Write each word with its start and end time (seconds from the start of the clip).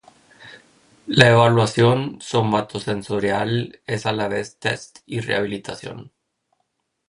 La 1.05 1.29
evaluación 1.29 2.19
somatosensorial 2.21 3.81
es 3.85 4.07
a 4.07 4.11
la 4.11 4.27
vez 4.29 4.57
test 4.57 4.97
y 5.05 5.19
rehabilitación. 5.19 6.11